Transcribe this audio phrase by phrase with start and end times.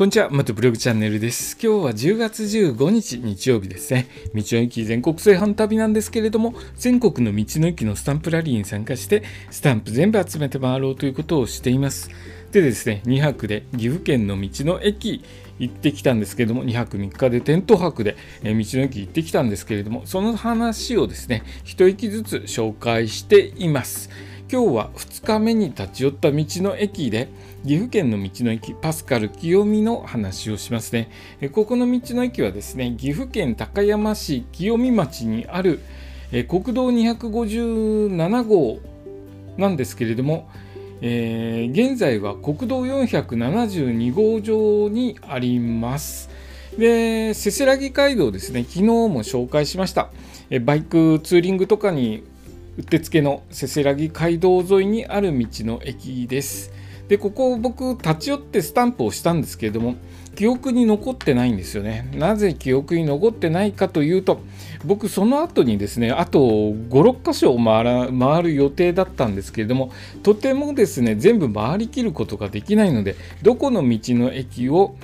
[0.00, 1.58] こんにちは、元ブログチャンネルです。
[1.62, 4.08] 今日は10月15日日曜日ですね。
[4.34, 12.08] 道の駅全国製販旅なんですけれども、全国の道の駅のスタンプラリーに参加して、スタンプ全部集めて回ろうということをしています。
[12.50, 15.22] でですね、2泊で岐阜県の道の駅
[15.58, 24.08] 行ってきたんですけれども、2泊3日でテント泊で道の駅行ってきたんですけれども、その話をですね、一駅ずつ紹介しています。
[24.52, 27.28] 今日は2日目に立ち寄った道の駅で
[27.64, 31.08] 岐阜県の道の駅パスカル清美の話をしますね。
[31.52, 35.78] ここの道の駅はですね岐阜県高山市清美町にある
[36.48, 38.80] 国道257号
[39.56, 40.50] なんですけれども、
[41.00, 46.28] えー、現在は国道472号上にあります。
[46.76, 50.10] でせせらぎ街道ですね昨日も紹介しました。
[50.62, 52.24] バイクツーリングとかに
[52.78, 56.72] うってつけのせせらぎ街道沿いにある道の駅です。
[57.08, 59.96] でここを僕立ち寄ってスタンプをしたんですけれども
[60.36, 62.08] 記憶に残ってないんですよね。
[62.14, 64.40] なぜ記憶に残ってないかというと
[64.84, 69.90] 僕その後にですねあと56箇所を回ら回る予定だったんですけれども
[70.22, 74.94] とてもですね全部回りきることができないのでどこの道の駅を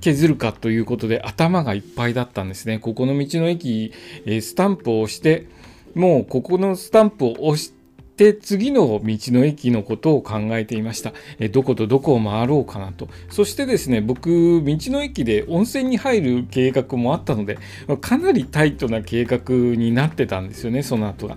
[0.00, 2.78] 削るかということで頭がいっぱいだったんですね。
[2.78, 3.92] ここの道の駅、
[4.26, 5.46] えスタンプを押して
[5.94, 7.72] もうここのスタンプを押し
[8.16, 11.12] て次の道の駅のことを考えていました。
[11.38, 13.08] えどことどこを回ろうかなと。
[13.28, 17.58] そしてですね、僕、道の駅で温泉に入る計画もあったので、
[18.00, 19.40] かなりタイトな計画
[19.76, 21.36] になってたんですよね、その後が。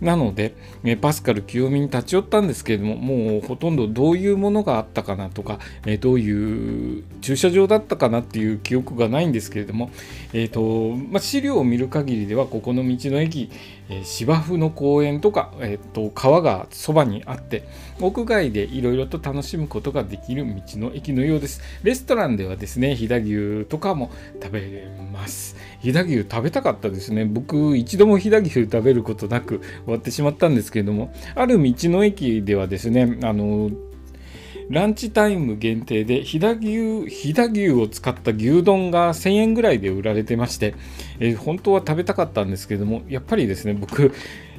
[0.00, 9.90] なので、えパスカル清美に立ち寄ったんですけれども、もうほとんどどういうものがあったかなとか、えどういう駐車場だったかなっていう記憶がないんですけれども、
[10.32, 13.50] えーとまあ、資料を見る限りでは、ここの道の駅、
[13.90, 17.64] え芝生の公園とか、えーと、川がそばにあって、
[18.00, 21.60] 屋外でいろいろと楽しむことができる道の駅のようです。
[21.82, 24.10] レストランではですね、飛騨牛とかも
[24.42, 25.56] 食べれます。
[25.80, 27.24] 飛騨牛食べたかったですね。
[27.24, 33.70] 僕、一度も飛騨牛食べることなく終わってしまったんですけれども、ある道の駅ではですね、あの、
[34.70, 40.76] ランチタイム限定で飛騨牛飛騨牛を使った牛丼が1000円ぐらいで売られてまして、
[41.18, 44.12] えー、本当は食べたかったんですけれどもやっぱりですね僕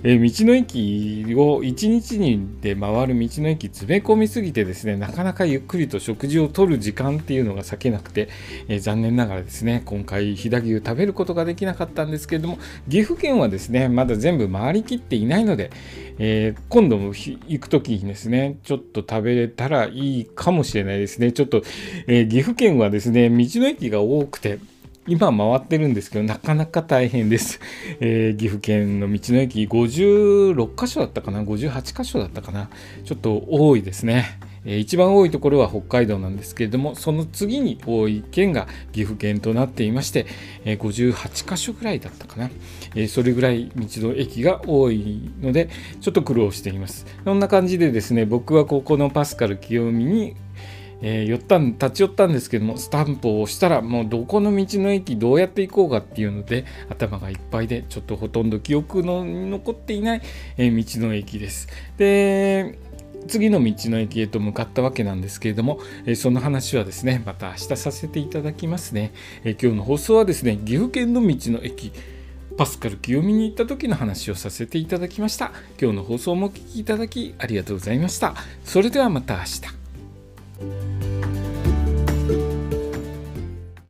[0.04, 8.30] えー、道の駅を1日にで回る道の駅詰め込みすぎてですねなかなかゆっくりと食事をとる時間っていうのが避けなくて、
[8.68, 12.58] えー、残念ながらですね今回飛騨牛食べることができなかったんですけれども
[12.90, 15.72] 岐阜県はですねまだ全部回りきっていないので、
[16.18, 21.32] えー、今度も行く時にですねちょっと食べれたらいいかもしれないですね。
[21.32, 21.64] ちょっと、
[22.08, 24.60] え岐阜県はですね道の駅が多くて
[25.12, 27.60] 今回ってるんですけど、なかなか大変です。
[28.00, 32.70] えー、岐阜県の道の駅56箇所だったかな ?58 箇所だったかな？
[33.04, 34.40] ちょっと多いですね。
[34.64, 40.28] えー、一番多いところは北海道なんですけれども、その次に多い県が岐阜県となっていまして、
[40.64, 42.50] えー、58箇所ぐらいだったかな、
[42.96, 45.68] えー、それぐらい道の駅が多いので、
[46.00, 47.06] ちょっと苦労しています。
[47.26, 50.36] そんな感じでですね、僕はここのパスカル清美に
[51.02, 60.22] えー、寄ったん立ち寄ったんですけどもスタンプを押したらもうどこの道の駅どうやって行こうかっていうので頭がいっぱいでちょっとほとんど記憶の残っていない、
[60.58, 61.68] えー、道の駅です。
[61.98, 62.78] で
[63.28, 69.14] 次の道の駅へと向かったわけなんですけれども、え、その話はですねまた明日させていただきますね、
[69.44, 71.92] え今日の放送はですね岐阜県の道の駅
[72.58, 75.52] パスカル清美に行った時の話をさせていただきました。
[75.80, 78.36] 今日の放送もお聴きいただきありがとうございました。
[78.64, 79.81] それではまた明日。
[80.62, 81.01] thank you